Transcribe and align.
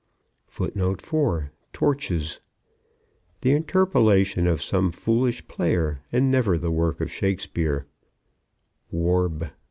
4. 0.47 1.51
Torches. 1.73 2.39
The 3.41 3.51
interpolation 3.51 4.47
of 4.47 4.59
some 4.59 4.91
foolish 4.91 5.47
player 5.47 6.01
and 6.11 6.31
never 6.31 6.57
the 6.57 6.71
work 6.71 7.01
of 7.01 7.11
Shakespeare 7.11 7.85
(Warb.). 8.91 9.51